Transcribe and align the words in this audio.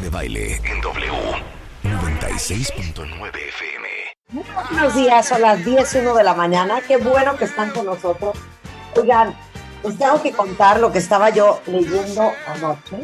de 0.00 0.08
Baile 0.08 0.60
en 0.64 0.80
W 0.80 1.12
96.9 1.82 3.30
FM. 3.48 3.88
Muy 4.30 4.44
buenos 4.70 4.94
días, 4.94 5.28
son 5.28 5.42
las 5.42 5.64
10 5.64 5.94
1 5.94 6.14
de 6.14 6.24
la 6.24 6.34
mañana. 6.34 6.80
Qué 6.86 6.96
bueno 6.96 7.36
que 7.36 7.44
están 7.44 7.70
con 7.70 7.86
nosotros. 7.86 8.36
Oigan, 8.96 9.36
les 9.84 9.98
tengo 9.98 10.22
que 10.22 10.32
contar 10.32 10.80
lo 10.80 10.90
que 10.92 10.98
estaba 10.98 11.30
yo 11.30 11.60
leyendo 11.66 12.32
anoche, 12.46 12.96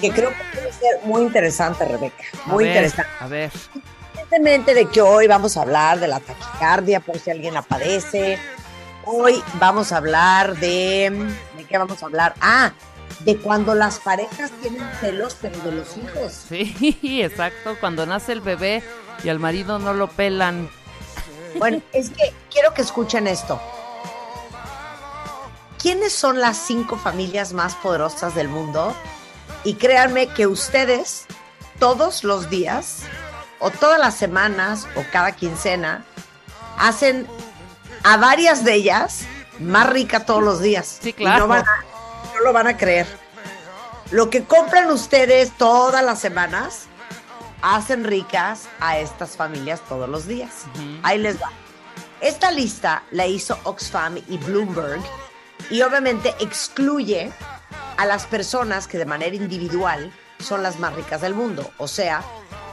que 0.00 0.10
creo 0.10 0.30
que 0.30 0.58
puede 0.58 0.72
ser 0.72 1.00
muy 1.04 1.22
interesante, 1.22 1.84
Rebeca. 1.84 2.24
A 2.46 2.48
Muy 2.48 2.64
ver, 2.64 2.76
interesante. 2.76 3.12
A 3.20 3.28
ver. 3.28 3.52
Independientemente 4.14 4.74
de 4.74 4.86
que 4.86 5.00
hoy 5.00 5.26
vamos 5.26 5.56
a 5.56 5.62
hablar 5.62 6.00
de 6.00 6.08
la 6.08 6.20
taquicardia, 6.20 7.00
por 7.00 7.18
si 7.18 7.30
alguien 7.30 7.54
la 7.54 7.62
padece. 7.62 8.38
Hoy 9.04 9.42
vamos 9.54 9.92
a 9.92 9.98
hablar 9.98 10.56
de. 10.56 11.28
¿De 11.56 11.64
qué 11.64 11.78
vamos 11.78 12.02
a 12.02 12.06
hablar? 12.06 12.34
Ah, 12.40 12.72
de 13.20 13.36
cuando 13.36 13.74
las 13.74 13.98
parejas 13.98 14.50
tienen 14.62 14.88
celos, 15.00 15.36
pero 15.40 15.58
de 15.60 15.72
los 15.72 15.96
hijos. 15.96 16.32
Sí, 16.48 16.98
exacto. 17.22 17.76
Cuando 17.80 18.06
nace 18.06 18.32
el 18.32 18.40
bebé 18.40 18.82
y 19.24 19.28
al 19.28 19.38
marido 19.38 19.78
no 19.78 19.92
lo 19.94 20.08
pelan. 20.08 20.70
Bueno, 21.58 21.80
es 21.92 22.10
que 22.10 22.32
quiero 22.50 22.72
que 22.74 22.82
escuchen 22.82 23.26
esto. 23.26 23.60
¿Quiénes 25.80 26.12
son 26.12 26.40
las 26.40 26.56
cinco 26.56 26.96
familias 26.98 27.52
más 27.52 27.74
poderosas 27.76 28.34
del 28.34 28.48
mundo? 28.48 28.94
Y 29.64 29.74
créanme 29.74 30.26
que 30.28 30.46
ustedes 30.46 31.26
todos 31.78 32.24
los 32.24 32.50
días, 32.50 33.02
o 33.60 33.70
todas 33.70 33.98
las 33.98 34.14
semanas, 34.16 34.86
o 34.96 35.04
cada 35.12 35.32
quincena, 35.32 36.04
hacen 36.78 37.26
a 38.02 38.16
varias 38.16 38.64
de 38.64 38.74
ellas 38.74 39.22
más 39.60 39.88
rica 39.88 40.26
todos 40.26 40.42
los 40.42 40.60
días. 40.60 40.98
Sí, 41.00 41.10
Y 41.10 41.12
claro. 41.12 41.40
no, 41.40 41.48
van 41.48 41.64
a- 41.64 41.84
no 42.38 42.44
lo 42.44 42.52
van 42.52 42.66
a 42.66 42.76
creer. 42.76 43.06
Lo 44.10 44.30
que 44.30 44.44
compran 44.44 44.90
ustedes 44.90 45.50
todas 45.58 46.02
las 46.04 46.18
semanas, 46.20 46.86
hacen 47.60 48.04
ricas 48.04 48.68
a 48.80 48.98
estas 48.98 49.36
familias 49.36 49.80
todos 49.88 50.08
los 50.08 50.26
días. 50.26 50.64
Ahí 51.02 51.18
les 51.18 51.40
va. 51.40 51.50
Esta 52.20 52.50
lista 52.50 53.02
la 53.10 53.26
hizo 53.26 53.58
Oxfam 53.64 54.16
y 54.28 54.38
Bloomberg 54.38 55.00
y 55.70 55.82
obviamente 55.82 56.34
excluye 56.40 57.30
a 57.96 58.06
las 58.06 58.26
personas 58.26 58.88
que 58.88 58.98
de 58.98 59.04
manera 59.04 59.36
individual 59.36 60.12
son 60.40 60.62
las 60.62 60.78
más 60.78 60.94
ricas 60.94 61.20
del 61.20 61.34
mundo. 61.34 61.70
O 61.78 61.86
sea, 61.88 62.22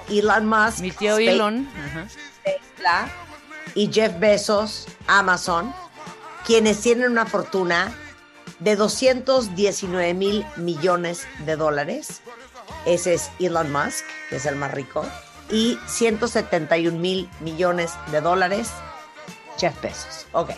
Elon 0.09 0.47
Musk, 0.47 0.79
Mi 0.79 0.91
tío 0.91 1.13
Space- 1.17 1.31
Elon. 1.31 1.67
Tesla 2.43 3.07
y 3.73 3.91
Jeff 3.91 4.17
Bezos, 4.19 4.87
Amazon, 5.07 5.73
quienes 6.45 6.79
tienen 6.81 7.11
una 7.11 7.25
fortuna 7.25 7.93
de 8.59 8.75
219 8.75 10.13
mil 10.13 10.45
millones 10.57 11.27
de 11.45 11.55
dólares. 11.55 12.21
Ese 12.85 13.15
es 13.15 13.31
Elon 13.39 13.71
Musk, 13.71 14.05
que 14.29 14.37
es 14.37 14.45
el 14.45 14.55
más 14.55 14.71
rico. 14.71 15.05
Y 15.49 15.77
171 15.87 16.97
mil 16.97 17.29
millones 17.39 17.93
de 18.11 18.21
dólares, 18.21 18.69
Jeff 19.57 19.79
Bezos. 19.81 20.25
Ok. 20.31 20.51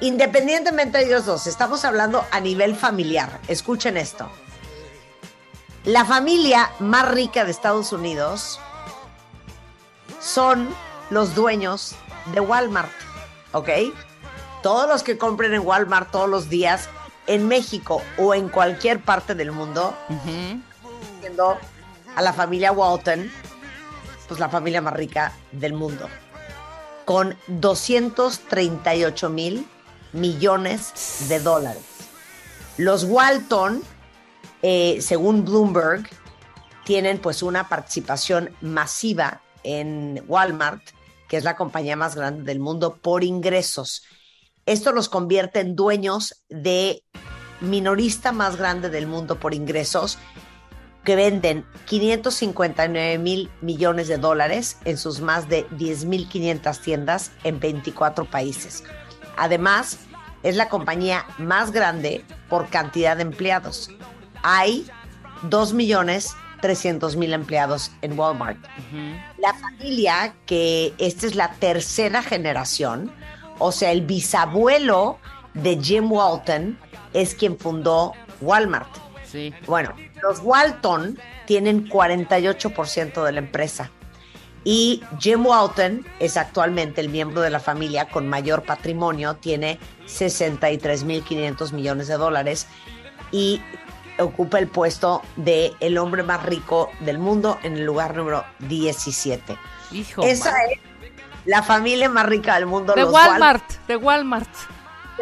Independientemente 0.00 0.98
de 0.98 1.04
ellos 1.04 1.26
dos, 1.26 1.46
estamos 1.46 1.84
hablando 1.84 2.24
a 2.30 2.40
nivel 2.40 2.74
familiar. 2.74 3.40
Escuchen 3.48 3.96
esto. 3.96 4.28
La 5.84 6.04
familia 6.04 6.70
más 6.80 7.10
rica 7.10 7.44
de 7.44 7.50
Estados 7.50 7.92
Unidos 7.92 8.60
son 10.20 10.68
los 11.10 11.34
dueños 11.34 11.94
de 12.32 12.40
Walmart, 12.40 12.92
¿ok? 13.52 13.68
Todos 14.62 14.88
los 14.88 15.02
que 15.02 15.18
compren 15.18 15.54
en 15.54 15.66
Walmart 15.66 16.10
todos 16.10 16.28
los 16.28 16.48
días 16.48 16.88
en 17.32 17.48
México 17.48 18.02
o 18.18 18.34
en 18.34 18.50
cualquier 18.50 19.00
parte 19.00 19.34
del 19.34 19.52
mundo, 19.52 19.96
siendo 21.18 21.56
a 22.14 22.20
la 22.20 22.34
familia 22.34 22.72
Walton, 22.72 23.30
pues 24.28 24.38
la 24.38 24.50
familia 24.50 24.82
más 24.82 24.92
rica 24.92 25.32
del 25.50 25.72
mundo, 25.72 26.10
con 27.06 27.34
238 27.46 29.30
mil 29.30 29.66
millones 30.12 31.26
de 31.28 31.40
dólares. 31.40 31.82
Los 32.76 33.04
Walton, 33.04 33.82
eh, 34.60 34.98
según 35.00 35.46
Bloomberg, 35.46 36.06
tienen 36.84 37.18
pues 37.18 37.42
una 37.42 37.66
participación 37.66 38.54
masiva 38.60 39.40
en 39.62 40.22
Walmart, 40.28 40.82
que 41.30 41.38
es 41.38 41.44
la 41.44 41.56
compañía 41.56 41.96
más 41.96 42.14
grande 42.14 42.44
del 42.44 42.60
mundo 42.60 42.96
por 42.96 43.24
ingresos. 43.24 44.02
Esto 44.66 44.92
los 44.92 45.08
convierte 45.08 45.60
en 45.60 45.74
dueños 45.74 46.44
de 46.48 47.02
minorista 47.62 48.32
más 48.32 48.56
grande 48.56 48.90
del 48.90 49.06
mundo 49.06 49.38
por 49.38 49.54
ingresos, 49.54 50.18
que 51.04 51.16
venden 51.16 51.64
559 51.86 53.18
mil 53.18 53.50
millones 53.60 54.06
de 54.08 54.18
dólares 54.18 54.78
en 54.84 54.98
sus 54.98 55.20
más 55.20 55.48
de 55.48 55.68
10.500 55.70 56.80
tiendas 56.80 57.32
en 57.42 57.58
24 57.58 58.24
países. 58.24 58.84
Además, 59.36 59.98
es 60.42 60.56
la 60.56 60.68
compañía 60.68 61.24
más 61.38 61.72
grande 61.72 62.24
por 62.48 62.68
cantidad 62.68 63.16
de 63.16 63.22
empleados. 63.22 63.90
Hay 64.42 64.86
2 65.42 65.72
millones 65.72 66.36
300 66.62 67.16
mil 67.16 67.34
empleados 67.34 67.90
en 68.00 68.18
Walmart. 68.18 68.56
La 69.36 69.52
familia, 69.52 70.34
que 70.46 70.94
esta 70.96 71.26
es 71.26 71.34
la 71.34 71.50
tercera 71.54 72.22
generación, 72.22 73.12
o 73.58 73.72
sea, 73.72 73.90
el 73.90 74.02
bisabuelo 74.02 75.18
de 75.52 75.78
Jim 75.82 76.10
Walton 76.10 76.78
es 77.14 77.34
quien 77.34 77.58
fundó 77.58 78.12
Walmart. 78.40 78.88
Sí. 79.24 79.54
Bueno, 79.66 79.94
los 80.22 80.40
Walton 80.40 81.18
tienen 81.46 81.88
48% 81.88 83.24
de 83.24 83.32
la 83.32 83.38
empresa. 83.38 83.90
Y 84.64 85.02
Jim 85.18 85.44
Walton 85.44 86.06
es 86.20 86.36
actualmente 86.36 87.00
el 87.00 87.08
miembro 87.08 87.40
de 87.40 87.50
la 87.50 87.58
familia 87.58 88.08
con 88.08 88.28
mayor 88.28 88.62
patrimonio, 88.62 89.34
tiene 89.34 89.78
63.500 90.06 91.72
millones 91.72 92.08
de 92.08 92.14
dólares 92.16 92.66
y 93.30 93.60
ocupa 94.18 94.58
el 94.58 94.68
puesto 94.68 95.22
de 95.36 95.72
el 95.80 95.98
hombre 95.98 96.22
más 96.22 96.44
rico 96.44 96.90
del 97.00 97.18
mundo 97.18 97.58
en 97.62 97.74
el 97.76 97.84
lugar 97.84 98.16
número 98.16 98.44
17. 98.60 99.56
Hijo. 99.92 100.22
Esa 100.22 100.52
man. 100.52 100.60
es 100.70 100.78
la 101.44 101.62
familia 101.62 102.08
más 102.08 102.26
rica 102.26 102.54
del 102.54 102.66
mundo. 102.66 102.94
De 102.94 103.04
Wal- 103.04 103.30
Walmart. 103.30 103.64
De 103.88 103.96
Walmart. 103.96 104.48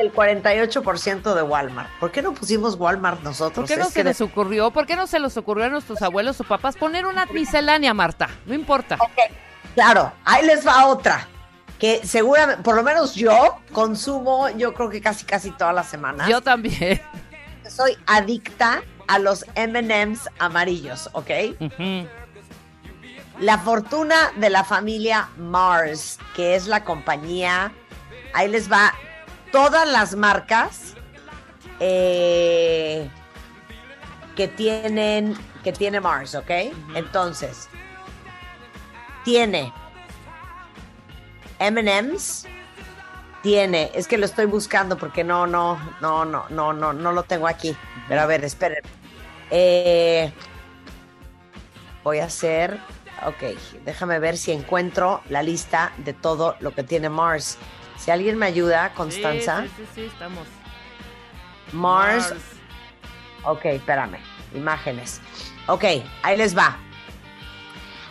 El 0.01 0.13
48% 0.13 1.35
de 1.35 1.43
Walmart. 1.43 1.91
¿Por 1.99 2.11
qué 2.11 2.23
no 2.23 2.33
pusimos 2.33 2.75
Walmart 2.77 3.23
nosotros? 3.23 3.55
¿Por 3.55 3.67
qué 3.67 3.77
no 3.77 3.87
Es 3.89 3.93
se 3.93 4.05
les 4.05 4.21
ocurrió? 4.21 4.71
¿Por 4.71 4.87
qué 4.87 4.97
no 4.97 5.07
se 5.07 5.19
les 5.19 5.37
ocurrió 5.37 5.67
a 5.67 5.69
nuestros 5.69 6.01
abuelos 6.03 6.41
o 6.41 6.45
papás 6.45 6.77
poner 6.77 7.07
una 7.07 7.27
miscelánea, 7.27 7.95
Marta? 7.95 8.29
No 8.47 8.55
importa. 8.55 8.99
Claro, 9.75 10.13
ahí 10.25 10.45
les 10.45 10.67
va 10.67 10.87
otra. 10.87 11.29
Que 11.79 12.01
seguramente, 12.05 12.63
por 12.63 12.75
lo 12.75 12.83
menos 12.83 13.15
yo 13.15 13.61
consumo, 13.73 14.49
yo 14.51 14.75
creo 14.75 14.91
que 14.91 15.01
casi 15.01 15.25
casi 15.25 15.51
todas 15.51 15.75
las 15.75 15.89
semanas. 15.89 16.29
Yo 16.29 16.41
también. 16.41 17.01
soy 17.69 17.97
adicta 18.07 18.83
a 19.07 19.19
los 19.19 19.45
MMs 19.57 20.29
amarillos, 20.39 21.09
¿ok? 21.13 21.31
La 23.39 23.59
fortuna 23.59 24.33
de 24.37 24.51
la 24.51 24.65
familia 24.65 25.29
Mars, 25.39 26.19
que 26.37 26.55
es 26.55 26.67
la 26.67 26.85
compañía, 26.85 27.73
ahí 28.35 28.49
les 28.49 28.71
va 28.71 28.93
todas 29.53 29.89
las 29.89 30.15
marcas 30.15 30.95
eh, 31.79 33.09
que 34.37 34.49
tienen 34.49 35.37
que 35.63 35.73
tiene 35.73 36.01
Mars, 36.01 36.35
¿ok? 36.35 36.51
Entonces, 36.95 37.69
tiene 39.25 39.73
M&M's, 41.59 42.47
tiene, 43.43 43.91
es 43.95 44.09
que 44.09 44.19
lo 44.19 44.25
estoy 44.25 44.47
buscando 44.47 44.97
porque 44.97 45.25
no, 45.25 45.47
no, 45.47 45.79
no, 46.01 46.25
no, 46.25 46.47
no, 46.49 46.73
no, 46.73 46.93
no 46.93 47.13
lo 47.13 47.23
tengo 47.25 47.47
aquí. 47.47 47.77
Pero 48.09 48.23
a 48.23 48.27
ver, 48.27 48.45
esperen. 48.45 48.83
Eh, 49.51 50.33
voy 52.03 52.19
a 52.21 52.25
hacer, 52.25 52.79
ok, 53.27 53.59
déjame 53.85 54.19
ver 54.19 54.37
si 54.37 54.53
encuentro 54.53 55.23
la 55.29 55.43
lista 55.43 55.93
de 55.99 56.13
todo 56.13 56.57
lo 56.61 56.75
que 56.75 56.83
tiene 56.83 57.09
Mars. 57.09 57.59
Si 58.01 58.11
alguien 58.11 58.39
me 58.39 58.47
ayuda, 58.47 58.93
Constanza. 58.95 59.63
Sí, 59.63 59.69
sí, 59.69 59.75
sí, 59.77 59.89
sí, 59.95 60.01
estamos. 60.07 60.49
Mars. 61.73 62.35
Ok, 63.45 63.67
espérame. 63.67 64.19
Imágenes. 64.55 65.21
Ok, 65.67 65.85
ahí 66.23 66.37
les 66.37 66.57
va. 66.57 66.79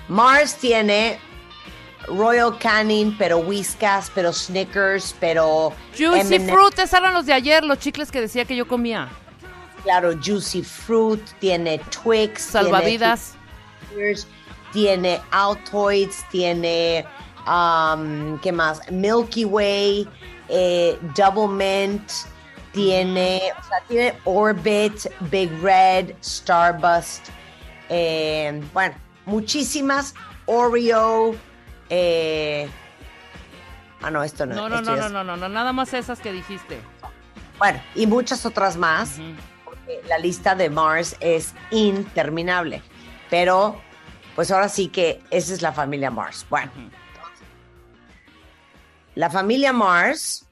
Mars 0.08 0.56
tiene 0.56 1.20
Royal 2.08 2.58
Canin, 2.58 3.16
pero 3.18 3.40
Whiskas, 3.40 4.12
pero 4.14 4.32
Snickers, 4.32 5.16
pero 5.20 5.74
Juicy 5.98 6.40
Fruit, 6.40 6.80
esos 6.80 6.94
eran 6.94 7.14
los 7.14 7.26
de 7.26 7.34
ayer, 7.34 7.64
los 7.64 7.80
chicles 7.80 8.12
que 8.12 8.22
decía 8.22 8.46
que 8.46 8.56
yo 8.56 8.68
comía. 8.68 9.10
Claro, 9.84 10.14
Juicy 10.14 10.64
Fruit, 10.64 11.22
tiene 11.40 11.80
Twix, 12.04 12.42
Salvavidas. 12.42 13.36
tiene, 13.94 14.16
tiene 14.72 15.22
Altoids, 15.32 16.26
tiene 16.30 17.06
um, 17.50 18.40
¿qué 18.40 18.52
más? 18.52 18.80
Milky 18.92 19.46
Way, 19.46 20.08
eh, 20.48 20.98
Double 21.16 21.48
Mint, 21.48 22.10
tiene, 22.72 23.42
o 23.60 23.64
sea, 23.64 23.82
tiene 23.88 24.14
Orbit, 24.26 25.08
Big 25.32 25.52
Red, 25.62 26.14
Starburst, 26.24 27.30
eh, 27.90 28.62
bueno, 28.74 28.96
muchísimas, 29.26 30.14
Oreo, 30.46 31.36
eh, 31.90 32.70
ah, 34.02 34.12
no, 34.12 34.24
esto 34.24 34.46
no. 34.46 34.56
No, 34.56 34.70
no, 34.70 34.82
no, 34.82 34.96
no, 34.96 35.10
no, 35.10 35.24
no, 35.24 35.38
no, 35.38 35.50
nada 35.50 35.74
más 35.74 35.94
esas 35.94 36.20
que 36.20 36.32
dijiste. 36.32 36.80
Bueno, 37.58 37.82
y 37.94 38.08
muchas 38.08 38.46
otras 38.46 38.78
más. 38.78 39.20
Porque 39.66 40.02
La 40.08 40.18
lista 40.18 40.56
de 40.56 40.70
Mars 40.70 41.16
es 41.20 41.54
interminable. 41.72 42.82
Pero, 43.30 43.82
pues 44.36 44.50
ahora 44.50 44.70
sí 44.70 44.88
que 44.88 45.22
esa 45.30 45.54
es 45.54 45.62
la 45.62 45.74
familia 45.74 46.10
Mars. 46.10 46.46
Bueno. 46.50 46.72
La 49.20 49.30
familia 49.30 49.74
Mars 49.74 50.46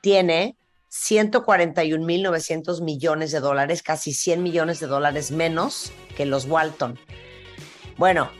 tiene 0.00 0.56
141.900 0.90 2.80
millones 2.80 3.30
de 3.30 3.40
dólares, 3.40 3.82
casi 3.82 4.14
100 4.14 4.42
millones 4.42 4.80
de 4.80 4.86
dólares 4.86 5.30
menos 5.30 5.92
que 6.16 6.24
los 6.24 6.46
Walton. 6.46 6.98
Bueno, 7.98 8.30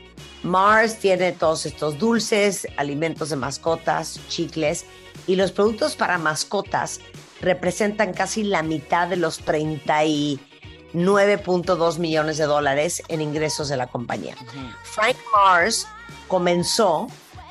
Mars 0.42 0.96
tiene 0.96 1.32
todos 1.32 1.66
estos 1.66 1.98
dulces, 1.98 2.66
alimentos 2.78 3.28
de 3.28 3.36
mascotas, 3.36 4.18
chicles 4.28 4.86
y 5.26 5.36
los 5.36 5.52
productos 5.52 5.94
para 5.94 6.16
mascotas 6.16 7.00
representan 7.42 8.14
casi 8.14 8.44
la 8.44 8.62
mitad 8.62 9.08
de 9.08 9.16
los 9.16 9.44
39.2 9.44 11.98
millones 11.98 12.38
de 12.38 12.44
dólares 12.44 13.02
en 13.08 13.20
ingresos 13.20 13.68
de 13.68 13.76
la 13.76 13.88
compañía. 13.88 14.36
Frank 14.84 15.18
Mars 15.34 15.86
comenzó 16.28 17.08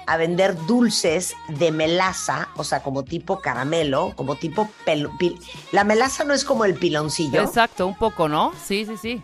a 0.08 0.18
vender 0.18 0.56
dulces 0.66 1.34
de 1.48 1.72
melaza, 1.72 2.50
o 2.56 2.64
sea, 2.64 2.82
como 2.84 3.04
tipo 3.04 3.40
caramelo, 3.40 4.14
como 4.16 4.36
tipo 4.36 4.70
pelo- 4.86 5.12
pil- 5.18 5.40
La 5.72 5.84
melaza 5.84 6.24
no 6.24 6.34
es 6.34 6.44
como 6.44 6.66
el 6.66 6.74
piloncillo. 6.76 7.42
Exacto, 7.42 7.88
un 7.88 7.96
poco, 7.98 8.28
¿no? 8.28 8.52
Sí, 8.66 8.86
sí, 8.86 8.98
sí. 8.98 9.22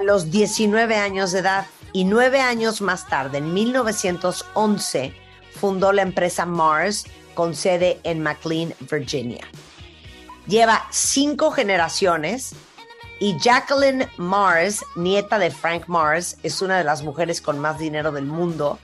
A 0.00 0.02
los 0.04 0.30
19 0.30 0.96
años 0.96 1.32
de 1.32 1.40
edad 1.40 1.66
y 1.92 2.04
nueve 2.04 2.40
años 2.40 2.80
más 2.82 3.06
tarde, 3.08 3.38
en 3.38 3.52
1911, 3.54 5.14
fundó 5.58 5.92
la 5.92 6.02
empresa 6.02 6.44
Mars 6.46 7.04
con 7.34 7.54
sede 7.54 8.00
en 8.02 8.22
McLean, 8.22 8.74
Virginia. 8.90 9.44
Lleva 10.46 10.86
cinco 10.90 11.50
generaciones 11.50 12.54
y 13.18 13.38
Jacqueline 13.38 14.08
Mars, 14.18 14.84
nieta 14.94 15.38
de 15.38 15.50
Frank 15.50 15.84
Mars, 15.88 16.36
es 16.42 16.60
una 16.62 16.78
de 16.78 16.84
las 16.84 17.02
mujeres 17.02 17.40
con 17.40 17.58
más 17.58 17.78
dinero 17.78 18.12
del 18.12 18.26
mundo, 18.26 18.78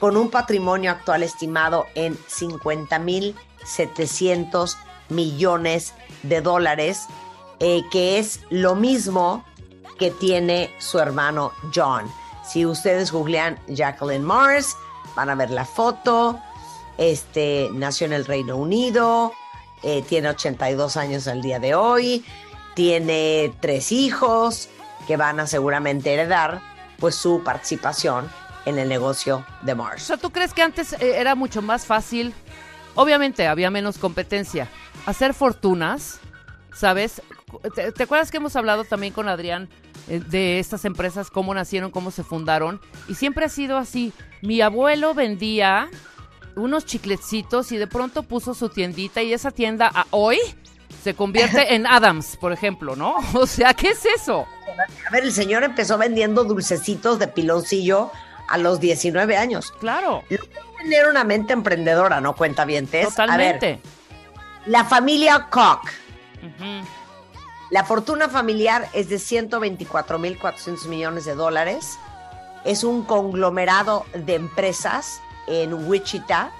con 0.00 0.16
un 0.16 0.30
patrimonio 0.30 0.90
actual 0.90 1.22
estimado 1.22 1.86
en 1.94 2.16
50.700 2.16 4.76
millones 5.10 5.92
de 6.22 6.40
dólares, 6.40 7.06
eh, 7.60 7.82
que 7.92 8.18
es 8.18 8.40
lo 8.48 8.74
mismo 8.74 9.44
que 9.98 10.10
tiene 10.10 10.74
su 10.78 10.98
hermano 10.98 11.52
John. 11.74 12.10
Si 12.48 12.64
ustedes 12.64 13.12
googlean 13.12 13.58
Jacqueline 13.68 14.24
Mars, 14.24 14.74
van 15.14 15.28
a 15.28 15.34
ver 15.34 15.50
la 15.50 15.66
foto. 15.66 16.40
Este 16.96 17.68
nació 17.72 18.06
en 18.06 18.14
el 18.14 18.24
Reino 18.24 18.56
Unido, 18.56 19.34
eh, 19.82 20.02
tiene 20.08 20.30
82 20.30 20.96
años 20.96 21.28
al 21.28 21.42
día 21.42 21.58
de 21.58 21.74
hoy, 21.74 22.24
tiene 22.74 23.52
tres 23.60 23.92
hijos 23.92 24.70
que 25.06 25.18
van 25.18 25.40
a 25.40 25.46
seguramente 25.46 26.14
heredar 26.14 26.62
pues 26.98 27.14
su 27.14 27.42
participación 27.42 28.30
en 28.66 28.78
el 28.78 28.88
negocio 28.88 29.44
de 29.62 29.72
O 29.72 29.76
Mars. 29.76 30.02
sea, 30.04 30.16
¿tú 30.16 30.30
crees 30.30 30.52
que 30.54 30.62
antes 30.62 30.92
eh, 30.94 31.16
era 31.16 31.34
mucho 31.34 31.62
más 31.62 31.86
fácil? 31.86 32.34
Obviamente 32.94 33.46
había 33.46 33.70
menos 33.70 33.98
competencia. 33.98 34.68
Hacer 35.06 35.34
fortunas, 35.34 36.20
¿sabes? 36.74 37.22
¿Te, 37.74 37.92
te 37.92 38.02
acuerdas 38.02 38.30
que 38.30 38.36
hemos 38.36 38.56
hablado 38.56 38.84
también 38.84 39.12
con 39.12 39.28
Adrián 39.28 39.68
eh, 40.08 40.20
de 40.20 40.58
estas 40.58 40.84
empresas, 40.84 41.30
cómo 41.30 41.54
nacieron, 41.54 41.90
cómo 41.90 42.10
se 42.10 42.22
fundaron? 42.24 42.80
Y 43.08 43.14
siempre 43.14 43.44
ha 43.44 43.48
sido 43.48 43.76
así. 43.78 44.12
Mi 44.42 44.60
abuelo 44.60 45.14
vendía 45.14 45.88
unos 46.56 46.84
chiclecitos 46.84 47.72
y 47.72 47.76
de 47.76 47.86
pronto 47.86 48.22
puso 48.22 48.54
su 48.54 48.68
tiendita 48.68 49.22
y 49.22 49.32
esa 49.32 49.50
tienda 49.50 49.90
a 49.92 50.06
hoy 50.10 50.38
se 51.02 51.14
convierte 51.14 51.74
en 51.74 51.86
Adams, 51.86 52.36
por 52.36 52.52
ejemplo, 52.52 52.96
¿no? 52.96 53.14
O 53.34 53.46
sea, 53.46 53.72
¿qué 53.74 53.88
es 53.90 54.04
eso? 54.04 54.46
A 55.06 55.10
ver, 55.12 55.24
el 55.24 55.32
señor 55.32 55.64
empezó 55.64 55.96
vendiendo 55.98 56.44
dulcecitos 56.44 57.18
de 57.18 57.28
piloncillo 57.28 58.10
a 58.50 58.58
los 58.58 58.80
19 58.80 59.36
años. 59.36 59.72
Claro, 59.80 60.22
Lo 60.28 60.38
que 60.38 60.44
es 60.58 60.76
tener 60.78 61.06
una 61.08 61.24
mente 61.24 61.52
emprendedora, 61.52 62.20
¿no? 62.20 62.34
Cuenta 62.34 62.64
bien, 62.64 62.86
A 62.88 62.90
ver, 62.90 63.06
totalmente. 63.08 63.80
la 64.66 64.84
familia 64.84 65.48
Koch. 65.50 65.88
La 67.70 67.84
fortuna 67.84 68.28
familiar 68.28 68.88
es 68.92 69.08
de 69.08 69.16
124.400 69.16 70.86
millones 70.88 71.24
de 71.24 71.34
dólares. 71.34 71.98
Es 72.64 72.82
un 72.82 73.04
conglomerado 73.04 74.04
de 74.12 74.34
empresas 74.34 75.20
en 75.46 75.88
Wichita 75.88 76.50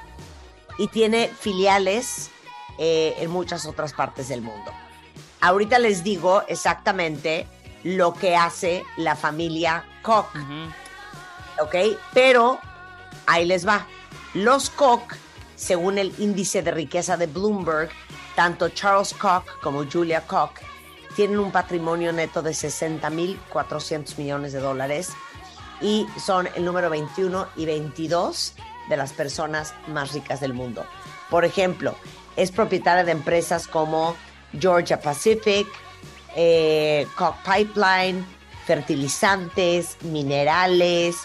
y 0.78 0.86
tiene 0.88 1.28
filiales 1.28 2.30
eh, 2.78 3.16
en 3.18 3.30
muchas 3.30 3.66
otras 3.66 3.92
partes 3.92 4.28
del 4.28 4.42
mundo. 4.42 4.70
Ahorita 5.40 5.78
les 5.78 6.04
digo 6.04 6.42
exactamente 6.46 7.46
lo 7.82 8.14
que 8.14 8.36
hace 8.36 8.84
la 8.96 9.16
familia 9.16 9.84
Koch. 10.02 10.28
¿Ok? 11.60 11.74
Pero 12.12 12.58
ahí 13.26 13.46
les 13.46 13.66
va. 13.66 13.86
Los 14.34 14.70
Koch, 14.70 15.14
según 15.56 15.98
el 15.98 16.14
índice 16.18 16.62
de 16.62 16.70
riqueza 16.70 17.16
de 17.16 17.26
Bloomberg, 17.26 17.90
tanto 18.36 18.68
Charles 18.70 19.12
Koch 19.14 19.44
como 19.62 19.84
Julia 19.84 20.26
Koch 20.26 20.60
tienen 21.16 21.38
un 21.38 21.50
patrimonio 21.50 22.12
neto 22.12 22.42
de 22.42 22.52
60.400 22.52 24.16
millones 24.16 24.52
de 24.52 24.60
dólares 24.60 25.10
y 25.80 26.06
son 26.24 26.48
el 26.54 26.64
número 26.64 26.90
21 26.90 27.48
y 27.56 27.66
22 27.66 28.54
de 28.88 28.96
las 28.96 29.12
personas 29.12 29.74
más 29.88 30.12
ricas 30.12 30.40
del 30.40 30.54
mundo. 30.54 30.84
Por 31.28 31.44
ejemplo, 31.44 31.94
es 32.36 32.50
propietaria 32.50 33.04
de 33.04 33.12
empresas 33.12 33.66
como 33.66 34.16
Georgia 34.58 35.00
Pacific, 35.00 35.66
eh, 36.36 37.06
Koch 37.16 37.36
Pipeline, 37.44 38.24
fertilizantes, 38.66 39.96
minerales, 40.02 41.24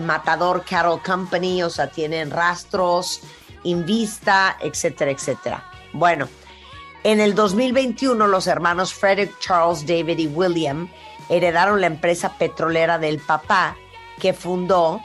Matador 0.00 0.64
Cattle 0.64 1.00
Company, 1.04 1.62
o 1.62 1.70
sea, 1.70 1.88
tienen 1.88 2.30
rastros, 2.30 3.20
Invista, 3.64 4.58
etcétera, 4.60 5.10
etcétera. 5.10 5.64
Bueno, 5.92 6.28
en 7.02 7.20
el 7.20 7.34
2021 7.34 8.26
los 8.26 8.46
hermanos 8.46 8.92
Frederick, 8.92 9.38
Charles, 9.38 9.86
David 9.86 10.18
y 10.18 10.26
William 10.26 10.88
heredaron 11.28 11.80
la 11.80 11.86
empresa 11.86 12.36
petrolera 12.36 12.98
del 12.98 13.18
papá 13.18 13.76
que 14.20 14.32
fundó 14.32 15.00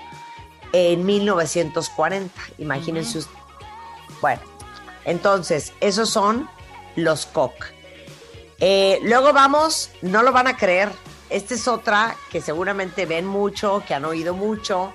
en 0.73 1.05
1940. 1.05 2.33
Imagínense 2.57 3.19
ustedes. 3.19 3.39
Bueno, 4.21 4.41
entonces, 5.05 5.73
esos 5.79 6.09
son 6.09 6.49
los 6.95 7.25
Koch. 7.25 7.65
Eh, 8.59 8.99
luego 9.03 9.31
vamos, 9.31 9.91
no 10.01 10.23
lo 10.23 10.31
van 10.31 10.47
a 10.47 10.57
creer. 10.57 10.91
Esta 11.29 11.53
es 11.53 11.67
otra 11.67 12.15
que 12.31 12.41
seguramente 12.41 13.05
ven 13.05 13.25
mucho, 13.25 13.83
que 13.87 13.93
han 13.93 14.05
oído 14.05 14.33
mucho, 14.33 14.93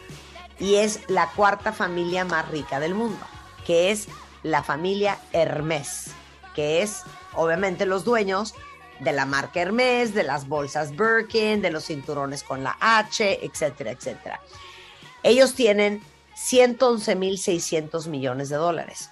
y 0.58 0.76
es 0.76 1.00
la 1.08 1.30
cuarta 1.30 1.72
familia 1.72 2.24
más 2.24 2.48
rica 2.48 2.80
del 2.80 2.94
mundo, 2.94 3.24
que 3.66 3.90
es 3.90 4.08
la 4.42 4.62
familia 4.62 5.18
Hermes, 5.32 6.10
que 6.54 6.82
es 6.82 7.02
obviamente 7.34 7.86
los 7.86 8.04
dueños 8.04 8.54
de 9.00 9.12
la 9.12 9.26
marca 9.26 9.60
Hermes, 9.60 10.14
de 10.14 10.24
las 10.24 10.48
bolsas 10.48 10.92
Birkin, 10.96 11.62
de 11.62 11.70
los 11.70 11.86
cinturones 11.86 12.42
con 12.42 12.62
la 12.62 12.76
H, 12.80 13.44
etcétera, 13.44 13.92
etcétera. 13.92 14.40
Ellos 15.22 15.54
tienen 15.54 16.02
111.600 16.36 18.08
millones 18.08 18.48
de 18.48 18.56
dólares. 18.56 19.10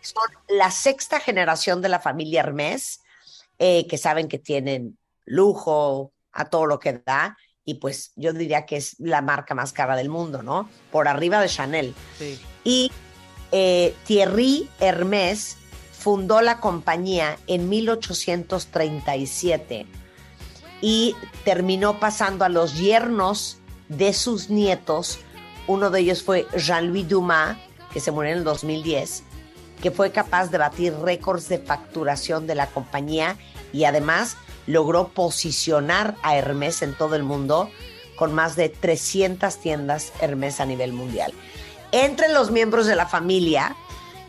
Son 0.00 0.24
la 0.48 0.70
sexta 0.70 1.20
generación 1.20 1.82
de 1.82 1.88
la 1.88 2.00
familia 2.00 2.40
Hermes, 2.40 3.02
eh, 3.58 3.86
que 3.88 3.98
saben 3.98 4.28
que 4.28 4.38
tienen 4.38 4.98
lujo 5.24 6.12
a 6.32 6.46
todo 6.46 6.66
lo 6.66 6.78
que 6.78 7.02
da, 7.04 7.36
y 7.64 7.74
pues 7.74 8.12
yo 8.16 8.32
diría 8.32 8.66
que 8.66 8.76
es 8.76 8.98
la 8.98 9.22
marca 9.22 9.54
más 9.54 9.72
cara 9.72 9.94
del 9.96 10.08
mundo, 10.08 10.42
¿no? 10.42 10.68
Por 10.90 11.06
arriba 11.06 11.40
de 11.40 11.48
Chanel. 11.48 11.94
Sí. 12.18 12.40
Y 12.64 12.90
eh, 13.52 13.94
Thierry 14.04 14.68
Hermès 14.80 15.58
fundó 15.92 16.40
la 16.40 16.58
compañía 16.58 17.38
en 17.46 17.68
1837 17.68 19.86
y 20.80 21.14
terminó 21.44 22.00
pasando 22.00 22.44
a 22.44 22.48
los 22.48 22.76
yernos 22.78 23.58
de 23.88 24.12
sus 24.12 24.50
nietos. 24.50 25.20
Uno 25.68 25.90
de 25.90 26.00
ellos 26.00 26.24
fue 26.24 26.48
Jean-Louis 26.56 27.08
Dumas, 27.08 27.56
que 27.92 28.00
se 28.00 28.10
murió 28.10 28.32
en 28.32 28.38
el 28.38 28.44
2010, 28.44 29.22
que 29.80 29.92
fue 29.92 30.10
capaz 30.10 30.48
de 30.48 30.58
batir 30.58 30.92
récords 30.94 31.48
de 31.48 31.58
facturación 31.58 32.48
de 32.48 32.56
la 32.56 32.66
compañía 32.66 33.36
y 33.72 33.84
además 33.84 34.36
logró 34.66 35.08
posicionar 35.08 36.14
a 36.22 36.36
Hermès 36.36 36.82
en 36.82 36.94
todo 36.94 37.14
el 37.16 37.22
mundo 37.22 37.70
con 38.16 38.32
más 38.34 38.56
de 38.56 38.68
300 38.68 39.58
tiendas 39.58 40.12
Hermès 40.20 40.60
a 40.60 40.66
nivel 40.66 40.92
mundial. 40.92 41.32
Entre 41.90 42.28
los 42.32 42.50
miembros 42.50 42.86
de 42.86 42.94
la 42.96 43.06
familia, 43.06 43.76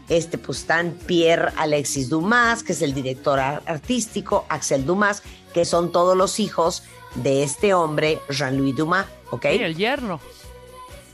este, 0.10 0.38
pues 0.38 0.60
están 0.60 0.92
Pierre 1.06 1.52
Alexis 1.58 2.10
Dumas, 2.10 2.64
que 2.64 2.74
es 2.74 2.82
el 2.82 2.94
director 2.94 3.40
ar- 3.40 3.62
artístico, 3.66 4.46
Axel 4.50 4.86
Dumas, 4.86 5.24
que 5.54 5.64
son 5.66 5.92
todos 5.92 6.18
los 6.18 6.40
hijos 6.40 6.84
de 7.16 7.44
este 7.44 7.74
hombre, 7.74 8.20
Jean-Louis 8.30 8.76
Dumas, 8.76 9.06
¿ok? 9.32 9.46
Sí, 9.52 9.58
el 9.64 9.76
yerno. 9.78 10.20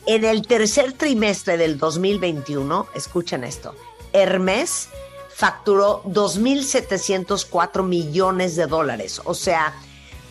En 0.06 0.24
el 0.26 0.48
tercer 0.48 0.94
trimestre 0.94 1.58
del 1.58 1.78
2021, 1.78 2.88
escuchen 2.96 3.44
esto, 3.44 3.76
Hermes 4.14 4.90
facturó 5.40 6.04
2.704 6.04 7.82
millones 7.82 8.58
de 8.58 8.68
dólares, 8.68 9.22
o 9.24 9.34
sea, 9.34 9.74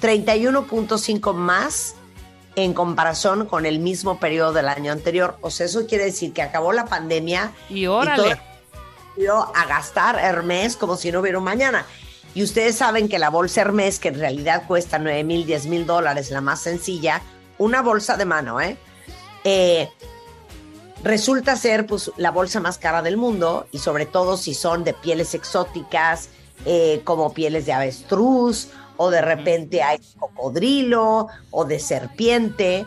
31.5 0.02 1.32
más 1.32 1.94
en 2.56 2.74
comparación 2.74 3.46
con 3.46 3.64
el 3.64 3.78
mismo 3.78 4.20
periodo 4.20 4.52
del 4.52 4.68
año 4.68 4.92
anterior. 4.92 5.38
O 5.40 5.48
sea, 5.50 5.64
eso 5.64 5.86
quiere 5.86 6.04
decir 6.04 6.34
que 6.34 6.42
acabó 6.42 6.74
la 6.74 6.84
pandemia 6.84 7.52
y 7.70 7.86
órale. 7.86 8.38
Y 9.16 9.24
a 9.28 9.64
gastar 9.66 10.18
Hermes 10.18 10.76
como 10.76 10.96
si 10.96 11.10
no 11.10 11.20
hubiera 11.20 11.38
un 11.38 11.44
mañana. 11.44 11.86
Y 12.34 12.42
ustedes 12.42 12.76
saben 12.76 13.08
que 13.08 13.18
la 13.18 13.30
bolsa 13.30 13.62
Hermes, 13.62 13.98
que 13.98 14.08
en 14.08 14.18
realidad 14.18 14.64
cuesta 14.68 14.98
9 14.98 15.24
mil, 15.24 15.46
10 15.46 15.66
mil 15.68 15.86
dólares, 15.86 16.30
la 16.30 16.42
más 16.42 16.60
sencilla, 16.60 17.22
una 17.56 17.80
bolsa 17.80 18.18
de 18.18 18.26
mano, 18.26 18.60
¿eh? 18.60 18.76
¿eh? 19.44 19.88
Resulta 21.02 21.56
ser 21.56 21.86
pues, 21.86 22.10
la 22.16 22.30
bolsa 22.30 22.60
más 22.60 22.78
cara 22.78 23.02
del 23.02 23.16
mundo 23.16 23.66
y 23.72 23.78
sobre 23.78 24.06
todo 24.06 24.36
si 24.36 24.54
son 24.54 24.84
de 24.84 24.94
pieles 24.94 25.34
exóticas, 25.34 26.30
eh, 26.64 27.02
como 27.04 27.32
pieles 27.32 27.66
de 27.66 27.72
avestruz 27.72 28.68
o 28.96 29.10
de 29.10 29.22
repente 29.22 29.82
hay 29.82 30.00
cocodrilo 30.18 31.28
o 31.50 31.64
de 31.64 31.78
serpiente, 31.78 32.84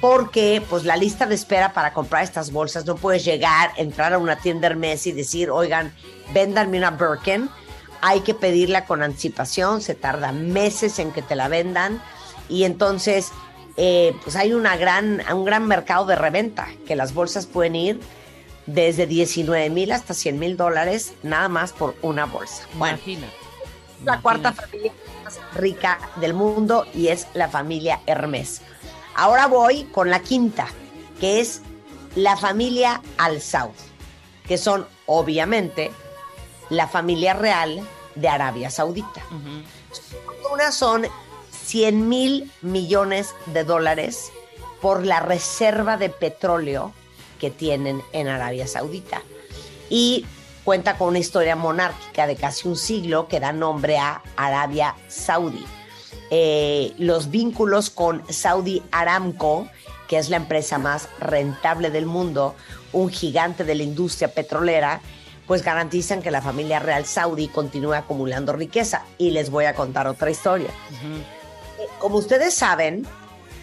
porque 0.00 0.62
pues 0.68 0.84
la 0.84 0.96
lista 0.96 1.26
de 1.26 1.34
espera 1.34 1.72
para 1.72 1.92
comprar 1.94 2.22
estas 2.22 2.52
bolsas 2.52 2.84
no 2.84 2.96
puedes 2.96 3.24
llegar, 3.24 3.72
entrar 3.76 4.12
a 4.12 4.18
una 4.18 4.36
tienda 4.36 4.68
Hermes 4.68 5.06
y 5.06 5.12
decir, 5.12 5.50
oigan, 5.50 5.92
véndanme 6.34 6.78
una 6.78 6.90
Birkin, 6.90 7.48
hay 8.02 8.20
que 8.20 8.34
pedirla 8.34 8.84
con 8.84 9.02
anticipación, 9.02 9.80
se 9.80 9.94
tarda 9.94 10.32
meses 10.32 10.98
en 10.98 11.12
que 11.12 11.22
te 11.22 11.34
la 11.34 11.48
vendan 11.48 12.00
y 12.48 12.64
entonces 12.64 13.32
eh, 13.80 14.12
pues 14.24 14.34
hay 14.34 14.52
una 14.54 14.76
gran, 14.76 15.22
un 15.32 15.44
gran 15.44 15.68
mercado 15.68 16.04
de 16.04 16.16
reventa, 16.16 16.66
que 16.84 16.96
las 16.96 17.14
bolsas 17.14 17.46
pueden 17.46 17.76
ir 17.76 18.00
desde 18.66 19.06
19 19.06 19.70
mil 19.70 19.92
hasta 19.92 20.14
100 20.14 20.36
mil 20.36 20.56
dólares 20.56 21.14
nada 21.22 21.48
más 21.48 21.72
por 21.72 21.94
una 22.02 22.26
bolsa. 22.26 22.64
Imagina. 22.74 23.28
la 24.04 24.20
cuarta 24.20 24.52
familia 24.52 24.92
rica 25.54 25.98
del 26.16 26.34
mundo 26.34 26.86
y 26.92 27.08
es 27.08 27.28
la 27.34 27.48
familia 27.48 28.00
Hermes. 28.06 28.62
Ahora 29.14 29.46
voy 29.46 29.84
con 29.84 30.10
la 30.10 30.22
quinta, 30.22 30.66
que 31.20 31.40
es 31.40 31.62
la 32.16 32.36
familia 32.36 33.00
Al 33.16 33.40
Saud, 33.40 33.76
que 34.48 34.58
son 34.58 34.88
obviamente 35.06 35.92
la 36.68 36.88
familia 36.88 37.32
real 37.32 37.80
de 38.16 38.28
Arabia 38.28 38.70
Saudita. 38.70 39.22
Una 40.52 40.72
son 40.72 41.06
100 41.68 42.08
mil 42.08 42.50
millones 42.62 43.34
de 43.44 43.62
dólares 43.62 44.32
por 44.80 45.04
la 45.04 45.20
reserva 45.20 45.98
de 45.98 46.08
petróleo 46.08 46.94
que 47.38 47.50
tienen 47.50 48.00
en 48.12 48.26
Arabia 48.26 48.66
Saudita. 48.66 49.20
Y 49.90 50.24
cuenta 50.64 50.96
con 50.96 51.08
una 51.08 51.18
historia 51.18 51.56
monárquica 51.56 52.26
de 52.26 52.36
casi 52.36 52.68
un 52.68 52.76
siglo 52.76 53.28
que 53.28 53.38
da 53.38 53.52
nombre 53.52 53.98
a 53.98 54.22
Arabia 54.36 54.96
Saudí. 55.08 55.64
Eh, 56.30 56.94
los 56.96 57.30
vínculos 57.30 57.90
con 57.90 58.22
Saudi 58.32 58.82
Aramco, 58.90 59.68
que 60.08 60.16
es 60.16 60.30
la 60.30 60.38
empresa 60.38 60.78
más 60.78 61.10
rentable 61.20 61.90
del 61.90 62.06
mundo, 62.06 62.54
un 62.94 63.10
gigante 63.10 63.64
de 63.64 63.74
la 63.74 63.82
industria 63.82 64.28
petrolera, 64.28 65.02
pues 65.46 65.62
garantizan 65.62 66.22
que 66.22 66.30
la 66.30 66.40
familia 66.40 66.78
real 66.78 67.04
saudí 67.04 67.48
continúe 67.48 67.92
acumulando 67.92 68.54
riqueza. 68.54 69.04
Y 69.18 69.32
les 69.32 69.50
voy 69.50 69.66
a 69.66 69.74
contar 69.74 70.06
otra 70.06 70.30
historia. 70.30 70.70
Eh, 71.02 71.37
como 72.08 72.20
ustedes 72.20 72.54
saben, 72.54 73.06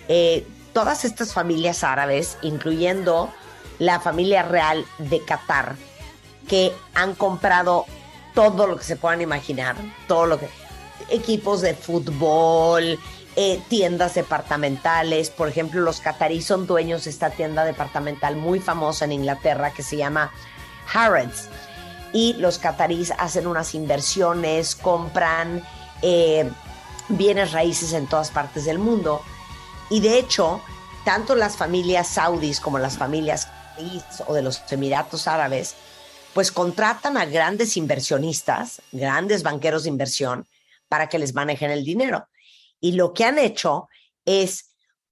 eh, 0.07 0.45
todas 0.71 1.03
estas 1.03 1.33
familias 1.33 1.83
árabes, 1.83 2.37
incluyendo 2.43 3.33
la 3.79 3.99
familia 3.99 4.43
real 4.43 4.85
de 4.99 5.19
Qatar, 5.25 5.75
que 6.47 6.71
han 6.93 7.15
comprado 7.15 7.87
todo 8.35 8.67
lo 8.67 8.77
que 8.77 8.83
se 8.83 8.97
puedan 8.97 9.21
imaginar, 9.21 9.75
todo 10.07 10.27
lo 10.27 10.39
que 10.39 10.47
equipos 11.09 11.61
de 11.61 11.73
fútbol, 11.73 12.99
eh, 13.35 13.59
tiendas 13.67 14.13
departamentales, 14.13 15.31
por 15.31 15.47
ejemplo, 15.47 15.81
los 15.81 15.99
cataríes 15.99 16.45
son 16.45 16.67
dueños 16.67 17.05
de 17.05 17.09
esta 17.09 17.31
tienda 17.31 17.65
departamental 17.65 18.35
muy 18.35 18.59
famosa 18.59 19.05
en 19.05 19.13
Inglaterra 19.13 19.71
que 19.71 19.81
se 19.81 19.97
llama 19.97 20.31
Harrods. 20.93 21.49
Y 22.13 22.33
los 22.33 22.59
cataríes 22.59 23.11
hacen 23.17 23.47
unas 23.47 23.73
inversiones, 23.73 24.75
compran 24.75 25.63
eh, 26.03 26.47
bienes 27.09 27.51
raíces 27.51 27.93
en 27.93 28.07
todas 28.07 28.31
partes 28.31 28.65
del 28.65 28.79
mundo. 28.79 29.21
Y 29.89 30.00
de 30.00 30.17
hecho, 30.17 30.62
tanto 31.03 31.35
las 31.35 31.57
familias 31.57 32.07
saudis 32.07 32.59
como 32.59 32.79
las 32.79 32.97
familias 32.97 33.47
o 34.27 34.33
de 34.33 34.41
los 34.41 34.62
Emiratos 34.71 35.27
Árabes 35.27 35.75
pues 36.35 36.51
contratan 36.51 37.15
a 37.15 37.24
grandes 37.24 37.77
inversionistas, 37.77 38.81
grandes 38.91 39.41
banqueros 39.41 39.83
de 39.83 39.89
inversión, 39.89 40.45
para 40.89 41.07
que 41.07 41.17
les 41.17 41.33
manejen 41.33 41.71
el 41.71 41.85
dinero. 41.85 42.27
Y 42.81 42.91
lo 42.91 43.13
que 43.13 43.24
han 43.24 43.39
hecho 43.39 43.88
es, 44.25 44.65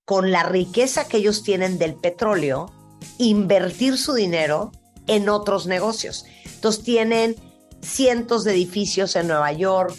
con 0.04 0.32
la 0.32 0.44
riqueza 0.44 1.08
que 1.08 1.18
ellos 1.18 1.42
tienen 1.42 1.78
del 1.78 1.96
petróleo, 1.96 2.74
invertir 3.20 3.98
su 3.98 4.14
dinero 4.14 4.74
en 5.08 5.30
otros 5.30 5.66
negocios. 5.66 6.26
Entonces 6.44 6.84
tienen 6.84 7.38
cientos 7.82 8.44
de 8.44 8.52
edificios 8.52 9.16
en 9.16 9.30
Nueva 9.30 9.54
York, 9.54 9.96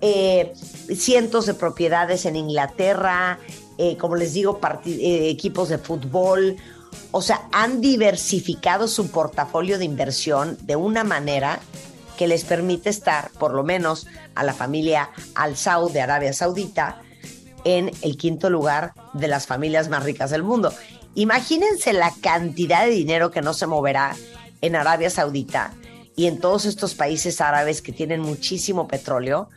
eh, 0.00 0.52
cientos 0.94 1.46
de 1.46 1.54
propiedades 1.54 2.26
en 2.26 2.36
Inglaterra, 2.36 3.38
eh, 3.78 3.96
como 3.96 4.16
les 4.16 4.32
digo, 4.32 4.60
eh, 4.84 5.28
equipos 5.28 5.68
de 5.68 5.78
fútbol, 5.78 6.56
o 7.12 7.22
sea, 7.22 7.48
han 7.52 7.80
diversificado 7.80 8.88
su 8.88 9.10
portafolio 9.10 9.78
de 9.78 9.84
inversión 9.84 10.58
de 10.62 10.76
una 10.76 11.04
manera 11.04 11.60
que 12.16 12.28
les 12.28 12.44
permite 12.44 12.90
estar, 12.90 13.30
por 13.38 13.54
lo 13.54 13.64
menos 13.64 14.06
a 14.34 14.44
la 14.44 14.52
familia 14.52 15.10
Al 15.34 15.56
Saud 15.56 15.90
de 15.92 16.02
Arabia 16.02 16.32
Saudita, 16.32 17.02
en 17.64 17.90
el 18.02 18.16
quinto 18.16 18.50
lugar 18.50 18.92
de 19.14 19.28
las 19.28 19.46
familias 19.46 19.88
más 19.88 20.02
ricas 20.04 20.30
del 20.30 20.42
mundo. 20.42 20.72
Imagínense 21.14 21.92
la 21.92 22.12
cantidad 22.20 22.84
de 22.84 22.90
dinero 22.90 23.30
que 23.30 23.42
no 23.42 23.54
se 23.54 23.66
moverá 23.66 24.16
en 24.60 24.76
Arabia 24.76 25.10
Saudita 25.10 25.72
y 26.16 26.26
en 26.26 26.38
todos 26.38 26.66
estos 26.66 26.94
países 26.94 27.40
árabes 27.40 27.82
que 27.82 27.92
tienen 27.92 28.20
muchísimo 28.20 28.86
petróleo. 28.86 29.48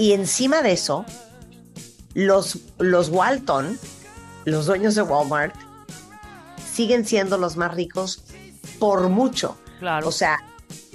Y 0.00 0.14
encima 0.14 0.62
de 0.62 0.72
eso, 0.72 1.04
los, 2.14 2.60
los 2.78 3.10
Walton, 3.10 3.78
los 4.46 4.64
dueños 4.64 4.94
de 4.94 5.02
Walmart, 5.02 5.54
siguen 6.72 7.04
siendo 7.04 7.36
los 7.36 7.58
más 7.58 7.74
ricos 7.74 8.24
por 8.78 9.10
mucho. 9.10 9.58
Claro. 9.78 10.08
O 10.08 10.10
sea, 10.10 10.38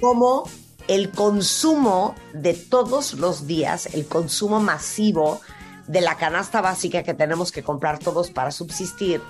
como 0.00 0.50
el 0.88 1.12
consumo 1.12 2.16
de 2.32 2.54
todos 2.54 3.14
los 3.14 3.46
días, 3.46 3.86
el 3.94 4.06
consumo 4.06 4.58
masivo 4.58 5.40
de 5.86 6.00
la 6.00 6.16
canasta 6.16 6.60
básica 6.60 7.04
que 7.04 7.14
tenemos 7.14 7.52
que 7.52 7.62
comprar 7.62 8.00
todos 8.00 8.32
para 8.32 8.50
subsistir, 8.50 9.22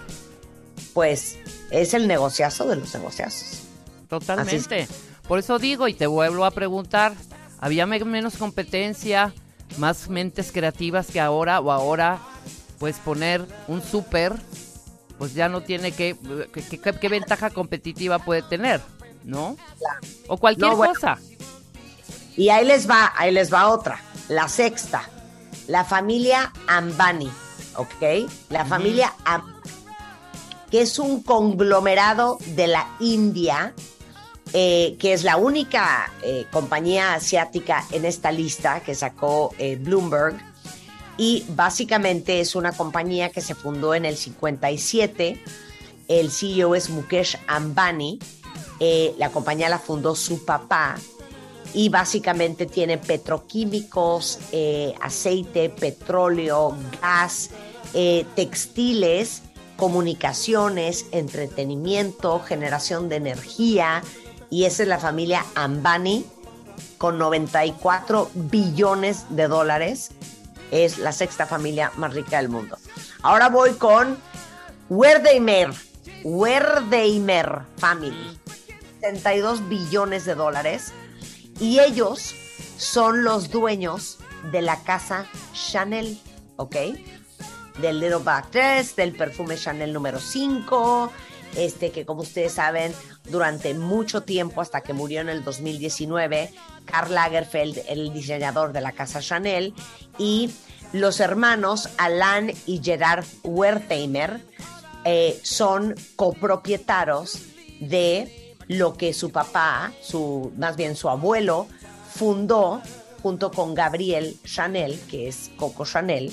pues 0.95 1.37
es 1.71 1.93
el 1.93 2.09
negociazo 2.09 2.67
de 2.67 2.77
los 2.77 2.95
negociazos. 2.95 3.65
Totalmente. 4.09 4.89
Por 5.29 5.39
eso 5.39 5.59
digo 5.59 5.87
y 5.87 5.93
te 5.93 6.07
vuelvo 6.07 6.47
a 6.47 6.51
preguntar, 6.51 7.13
¿había 7.61 7.85
menos 7.85 8.39
competencia, 8.39 9.35
más 9.79 10.09
mentes 10.09 10.53
creativas 10.53 11.09
que 11.09 11.21
ahora 11.21 11.61
o 11.61 11.71
ahora 11.71 12.19
pues 12.79 12.97
poner 12.97 13.47
un 13.69 13.83
súper 13.83 14.35
pues 15.19 15.35
ya 15.35 15.49
no 15.49 15.63
tiene 15.63 15.93
que, 15.93 16.17
qué 17.01 17.09
ventaja 17.09 17.51
competitiva 17.51 18.19
puede 18.19 18.43
tener, 18.43 18.83
¿no? 19.25 19.57
O 20.29 20.37
cualquier 20.37 20.73
cosa. 20.73 21.19
Y 22.37 22.51
ahí 22.51 22.67
les 22.67 22.89
va, 22.89 23.13
ahí 23.17 23.33
les 23.33 23.53
va 23.53 23.69
otra, 23.69 23.99
la 24.29 24.49
sexta, 24.49 25.09
la 25.69 25.85
familia 25.85 26.53
Ambani, 26.67 27.31
¿ok? 27.77 28.31
La 28.51 28.67
familia 28.67 29.15
Ambani, 29.25 29.57
que 30.71 30.83
es 30.83 30.99
un 30.99 31.23
conglomerado 31.23 32.39
de 32.49 32.67
la 32.67 32.87
India, 33.01 33.75
eh, 34.59 34.97
que 34.99 35.13
es 35.13 35.23
la 35.23 35.37
única 35.37 36.11
eh, 36.23 36.47
compañía 36.51 37.13
asiática 37.13 37.85
en 37.93 38.07
esta 38.07 38.33
lista 38.33 38.81
que 38.81 38.95
sacó 38.95 39.55
eh, 39.59 39.77
Bloomberg 39.77 40.39
y 41.19 41.45
básicamente 41.51 42.41
es 42.41 42.57
una 42.57 42.73
compañía 42.73 43.29
que 43.29 43.43
se 43.43 43.55
fundó 43.55 43.95
en 43.95 44.07
el 44.07 44.17
57. 44.17 45.39
El 46.09 46.31
CEO 46.31 46.75
es 46.75 46.89
Mukesh 46.89 47.37
Ambani. 47.47 48.19
Eh, 48.81 49.15
la 49.19 49.29
compañía 49.29 49.69
la 49.69 49.79
fundó 49.79 50.17
su 50.17 50.43
papá 50.47 50.97
y 51.75 51.91
básicamente 51.91 52.65
tiene 52.65 52.97
petroquímicos, 52.97 54.39
aceite, 55.03 55.69
petróleo, 55.69 56.75
gas, 57.03 57.51
textiles, 58.35 59.43
comunicaciones, 59.77 61.05
entretenimiento, 61.13 62.41
generación 62.41 63.11
de 63.11 63.17
energía. 63.17 64.03
Y 64.51 64.65
esa 64.65 64.83
es 64.83 64.89
la 64.89 64.99
familia 64.99 65.45
Ambani 65.55 66.27
con 66.99 67.19
94 67.19 68.31
billones 68.35 69.27
de 69.31 69.49
dólares 69.49 70.11
es 70.71 70.99
la 70.99 71.13
sexta 71.13 71.47
familia 71.47 71.93
más 71.97 72.13
rica 72.15 72.39
del 72.39 72.49
mundo. 72.49 72.77
Ahora 73.23 73.49
voy 73.49 73.75
con 73.75 74.19
Werdeimer, 74.89 75.71
Werdeimer 76.25 77.63
Family, 77.77 78.39
72 79.01 79.69
billones 79.69 80.25
de 80.25 80.35
dólares. 80.35 80.93
Y 81.61 81.81
ellos 81.81 82.35
son 82.77 83.25
los 83.25 83.51
dueños 83.51 84.19
de 84.53 84.63
la 84.63 84.83
casa 84.83 85.27
Chanel, 85.55 86.21
¿ok? 86.57 86.77
Del 87.81 88.01
Little 88.01 88.19
Back 88.19 88.51
Dress, 88.53 88.97
del 88.97 89.13
perfume 89.13 89.57
Chanel 89.57 89.93
número 89.93 90.19
5, 90.19 91.13
este 91.57 91.91
que 91.91 92.05
como 92.05 92.23
ustedes 92.23 92.53
saben, 92.53 92.93
durante 93.25 93.75
mucho 93.75 94.23
tiempo, 94.23 94.61
hasta 94.61 94.81
que 94.81 94.93
murió 94.93 95.21
en 95.21 95.29
el 95.29 95.45
2019, 95.45 96.53
Karl 96.85 97.15
Lagerfeld, 97.15 97.79
el 97.89 98.13
diseñador 98.13 98.73
de 98.73 98.81
la 98.81 98.93
casa 98.93 99.21
Chanel, 99.21 99.75
y 100.19 100.51
los 100.93 101.21
hermanos 101.21 101.89
Alain 101.99 102.55
y 102.67 102.81
Gerard 102.83 103.25
Wertheimer 103.43 104.41
eh, 105.05 105.39
son 105.43 105.95
copropietarios 106.17 107.41
de 107.81 108.57
lo 108.69 108.97
que 108.97 109.13
su 109.13 109.31
papá, 109.31 109.93
su, 110.01 110.53
más 110.57 110.77
bien 110.77 110.97
su 110.97 111.09
abuelo, 111.09 111.67
fundó 112.15 112.81
junto 113.23 113.51
con 113.51 113.75
Gabriel 113.75 114.37
Chanel, 114.45 115.01
que 115.11 115.29
es 115.29 115.51
Coco 115.57 115.85
Chanel, 115.85 116.33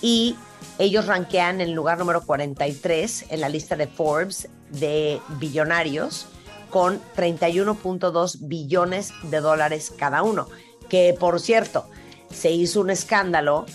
y 0.00 0.36
ellos 0.78 1.06
ranquean 1.06 1.60
en 1.60 1.68
el 1.68 1.72
lugar 1.72 1.98
número 1.98 2.22
43 2.22 3.26
en 3.30 3.40
la 3.40 3.48
lista 3.48 3.76
de 3.76 3.86
Forbes 3.86 4.48
de 4.70 5.20
billonarios 5.38 6.26
con 6.70 7.00
31.2 7.16 8.38
billones 8.40 9.12
de 9.24 9.40
dólares 9.40 9.92
cada 9.96 10.22
uno, 10.22 10.48
que 10.88 11.14
por 11.18 11.38
cierto, 11.40 11.86
se 12.32 12.50
hizo 12.50 12.80
un 12.80 12.90
escándalo 12.90 13.66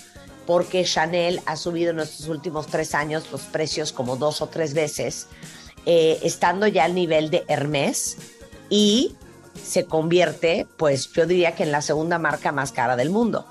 porque 0.48 0.84
Chanel 0.84 1.41
ha 1.46 1.56
subido 1.58 1.91
en 1.91 2.00
estos 2.00 2.27
últimos 2.27 2.67
tres 2.67 2.96
años 2.96 3.27
los 3.32 3.41
precios 3.41 3.91
como 3.91 4.15
dos 4.15 4.41
o 4.41 4.48
tres 4.48 4.74
veces, 4.74 5.27
eh, 5.86 6.20
estando 6.24 6.67
ya 6.67 6.86
al 6.86 6.96
nivel 6.96 7.29
de 7.29 7.44
Hermes 7.48 8.17
y 8.70 9.15
se 9.63 9.86
convierte, 9.86 10.65
pues 10.77 11.12
yo 11.12 11.25
diría 11.25 11.53
que 11.53 11.63
en 11.63 11.72
la 11.72 11.82
segunda 11.82 12.17
marca 12.17 12.51
más 12.51 12.72
cara 12.72 12.96
del 12.96 13.10
mundo. 13.10 13.46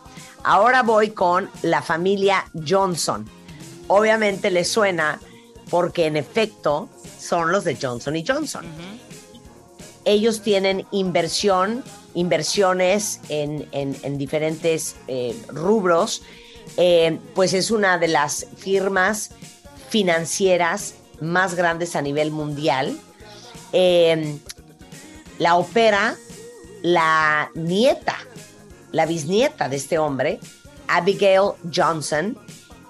Ahora 0.46 0.84
voy 0.84 1.10
con 1.10 1.50
la 1.62 1.82
familia 1.82 2.44
Johnson. 2.54 3.28
Obviamente 3.88 4.52
le 4.52 4.64
suena 4.64 5.20
porque 5.70 6.06
en 6.06 6.16
efecto 6.16 6.88
son 7.18 7.50
los 7.50 7.64
de 7.64 7.74
Johnson 7.74 8.14
y 8.14 8.24
Johnson. 8.24 8.64
Ellos 10.04 10.42
tienen 10.42 10.86
inversión, 10.92 11.82
inversiones 12.14 13.18
en, 13.28 14.18
diferentes 14.18 14.94
eh, 15.08 15.36
rubros. 15.48 16.22
Eh, 16.76 17.18
pues 17.34 17.52
es 17.52 17.72
una 17.72 17.98
de 17.98 18.06
las 18.06 18.46
firmas 18.56 19.32
financieras 19.88 20.94
más 21.20 21.56
grandes 21.56 21.96
a 21.96 22.02
nivel 22.02 22.30
mundial. 22.30 22.96
Eh, 23.72 24.38
la 25.40 25.56
opera 25.56 26.16
la 26.82 27.50
nieta 27.56 28.16
la 28.96 29.04
bisnieta 29.04 29.68
de 29.68 29.76
este 29.76 29.98
hombre, 29.98 30.40
Abigail 30.88 31.50
Johnson, 31.70 32.38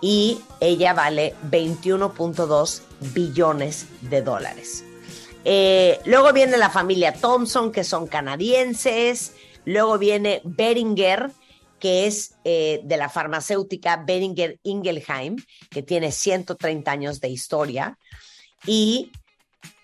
y 0.01 0.39
ella 0.61 0.93
vale 0.93 1.35
21.2 1.51 2.83
billones 3.13 3.87
de 4.03 4.23
dólares. 4.23 4.85
Eh, 5.45 5.99
luego 6.05 6.33
viene 6.33 6.59
la 6.59 6.71
familia 6.71 7.13
Thompson, 7.13 7.73
que 7.73 7.83
son 7.83 8.07
canadienses. 8.07 9.35
Luego 9.65 9.99
viene 9.99 10.43
Beringer, 10.45 11.33
que 11.81 12.07
es 12.07 12.37
eh, 12.45 12.83
de 12.85 12.97
la 12.97 13.09
farmacéutica 13.09 13.97
Beringer 14.07 14.61
Ingelheim, 14.63 15.35
que 15.71 15.83
tiene 15.83 16.13
130 16.13 16.89
años 16.89 17.21
de 17.21 17.31
historia. 17.31 17.99
Y 18.65 19.11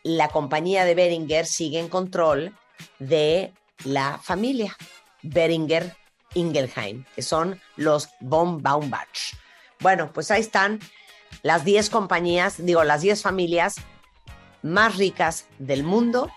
la 0.05 0.29
compañía 0.29 0.85
de 0.85 0.95
Beringer 0.95 1.47
sigue 1.47 1.81
en 1.81 1.89
control 1.89 2.57
de 3.01 3.53
la 3.85 4.21
familia 4.23 4.77
Beringer 5.23 5.97
Ingelheim, 6.35 7.05
que 7.15 7.23
son 7.23 7.61
los 7.77 8.09
von 8.21 8.63
Baumbach. 8.63 9.35
Bueno, 9.81 10.13
pues 10.13 10.31
ahí 10.31 10.41
están 10.41 10.81
las 11.43 11.65
10 11.65 11.91
compañías, 11.91 12.65
digo, 12.65 12.85
las 12.85 13.01
10 13.01 13.23
familias 13.23 13.77
más 14.63 14.97
ricas 14.97 15.47
del 15.59 15.83
mundo 15.83 16.31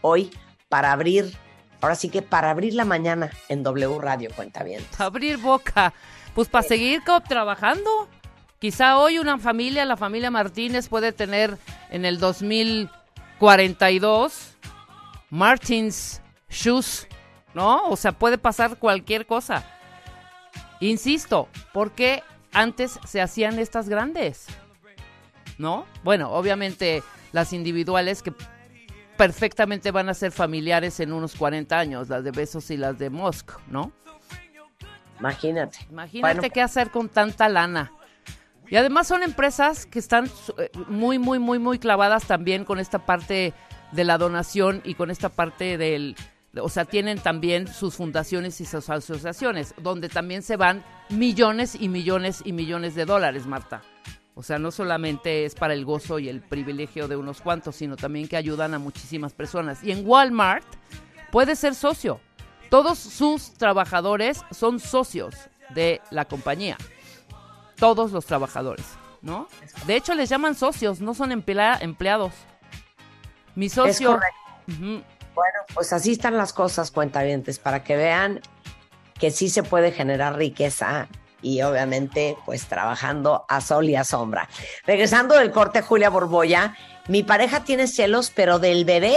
hoy 0.00 0.30
para 0.68 0.92
abrir, 0.92 1.36
ahora 1.80 1.96
sí 1.96 2.08
que 2.08 2.22
para 2.22 2.50
abrir 2.50 2.74
la 2.74 2.84
mañana 2.84 3.30
en 3.48 3.62
W 3.62 3.98
Radio, 4.00 4.30
cuenta 4.34 4.62
bien. 4.62 4.84
Abrir 4.98 5.38
boca, 5.38 5.94
pues 6.34 6.48
para 6.48 6.66
seguir 6.66 7.02
trabajando. 7.28 8.08
Quizá 8.58 8.98
hoy 8.98 9.18
una 9.18 9.38
familia, 9.38 9.84
la 9.84 9.96
familia 9.96 10.30
Martínez, 10.30 10.88
puede 10.88 11.12
tener 11.12 11.56
en 11.90 12.04
el 12.04 12.18
2042 12.18 14.54
Martins 15.30 16.20
Shoes 16.48 17.06
¿no? 17.54 17.86
O 17.86 17.96
sea, 17.96 18.12
puede 18.12 18.38
pasar 18.38 18.78
cualquier 18.78 19.26
cosa. 19.26 19.64
Insisto, 20.80 21.48
¿por 21.72 21.92
qué 21.92 22.22
antes 22.52 22.98
se 23.06 23.20
hacían 23.20 23.58
estas 23.58 23.88
grandes? 23.88 24.46
¿No? 25.58 25.86
Bueno, 26.02 26.30
obviamente 26.32 27.02
las 27.32 27.52
individuales 27.52 28.22
que 28.22 28.32
perfectamente 29.16 29.90
van 29.90 30.08
a 30.08 30.14
ser 30.14 30.32
familiares 30.32 30.98
en 31.00 31.12
unos 31.12 31.34
40 31.36 31.78
años, 31.78 32.08
las 32.08 32.24
de 32.24 32.32
Besos 32.32 32.70
y 32.70 32.76
las 32.76 32.98
de 32.98 33.10
Musk, 33.10 33.52
¿no? 33.68 33.92
Imagínate. 35.20 35.78
Imagínate 35.90 36.50
qué 36.50 36.60
hacer 36.60 36.90
con 36.90 37.08
tanta 37.08 37.48
lana. 37.48 37.92
Y 38.68 38.76
además 38.76 39.06
son 39.06 39.22
empresas 39.22 39.86
que 39.86 39.98
están 39.98 40.30
eh, 40.58 40.70
muy, 40.88 41.18
muy, 41.18 41.38
muy, 41.38 41.58
muy 41.58 41.78
clavadas 41.78 42.24
también 42.24 42.64
con 42.64 42.80
esta 42.80 43.06
parte 43.06 43.52
de 43.92 44.04
la 44.04 44.18
donación 44.18 44.80
y 44.84 44.94
con 44.94 45.10
esta 45.10 45.28
parte 45.28 45.78
del, 45.78 46.16
o 46.60 46.68
sea, 46.68 46.84
tienen 46.84 47.18
también 47.18 47.66
sus 47.66 47.94
fundaciones 47.94 48.60
y 48.60 48.64
sus 48.64 48.88
asociaciones, 48.90 49.74
donde 49.80 50.08
también 50.08 50.42
se 50.42 50.56
van 50.56 50.82
millones 51.10 51.76
y 51.78 51.88
millones 51.88 52.42
y 52.44 52.52
millones 52.52 52.94
de 52.94 53.04
dólares, 53.04 53.46
Marta. 53.46 53.82
O 54.34 54.42
sea, 54.42 54.58
no 54.58 54.70
solamente 54.70 55.44
es 55.44 55.54
para 55.54 55.74
el 55.74 55.84
gozo 55.84 56.18
y 56.18 56.28
el 56.28 56.40
privilegio 56.40 57.06
de 57.06 57.16
unos 57.16 57.40
cuantos, 57.40 57.76
sino 57.76 57.96
también 57.96 58.26
que 58.26 58.36
ayudan 58.36 58.74
a 58.74 58.78
muchísimas 58.78 59.32
personas. 59.32 59.82
Y 59.84 59.92
en 59.92 60.06
Walmart 60.06 60.66
puede 61.30 61.54
ser 61.54 61.74
socio. 61.74 62.20
Todos 62.68 62.98
sus 62.98 63.52
trabajadores 63.54 64.42
son 64.50 64.80
socios 64.80 65.36
de 65.74 66.00
la 66.10 66.24
compañía. 66.24 66.76
Todos 67.76 68.10
los 68.10 68.26
trabajadores, 68.26 68.86
¿no? 69.22 69.48
De 69.86 69.94
hecho, 69.96 70.14
les 70.14 70.28
llaman 70.28 70.56
socios, 70.56 71.00
no 71.00 71.14
son 71.14 71.30
empleados. 71.30 72.32
Mi 73.54 73.68
socio. 73.68 74.18
Bueno, 75.34 75.58
pues 75.74 75.92
así 75.92 76.12
están 76.12 76.36
las 76.36 76.52
cosas, 76.52 76.90
cuentavientes, 76.90 77.58
para 77.58 77.82
que 77.82 77.96
vean 77.96 78.40
que 79.18 79.30
sí 79.30 79.48
se 79.48 79.62
puede 79.62 79.92
generar 79.92 80.36
riqueza 80.36 81.08
y 81.42 81.62
obviamente 81.62 82.36
pues 82.46 82.66
trabajando 82.66 83.44
a 83.48 83.60
sol 83.60 83.88
y 83.88 83.96
a 83.96 84.04
sombra. 84.04 84.48
Regresando 84.86 85.36
del 85.36 85.50
corte, 85.50 85.82
Julia 85.82 86.10
Borboya, 86.10 86.76
mi 87.08 87.22
pareja 87.22 87.64
tiene 87.64 87.86
celos, 87.86 88.32
pero 88.34 88.58
del 88.58 88.84
bebé, 88.84 89.16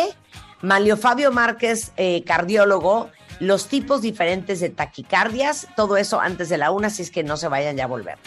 Malio 0.62 0.97
Fabio 0.97 1.32
Márquez, 1.32 1.93
eh, 1.97 2.23
cardiólogo, 2.25 3.10
los 3.39 3.67
tipos 3.67 4.01
diferentes 4.01 4.60
de 4.60 4.69
taquicardias, 4.69 5.67
todo 5.75 5.97
eso 5.97 6.19
antes 6.19 6.49
de 6.49 6.58
la 6.58 6.71
una, 6.71 6.89
si 6.89 7.03
es 7.03 7.12
que 7.12 7.23
no 7.23 7.38
se 7.38 7.47
vayan, 7.47 7.77
ya 7.77 7.88
volvemos. 7.88 8.21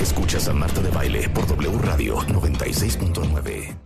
Escuchas 0.00 0.48
a 0.48 0.52
Marta 0.52 0.80
de 0.80 0.90
Baile 0.90 1.28
por 1.28 1.46
W 1.46 1.78
Radio 1.82 2.18
96.9. 2.22 3.76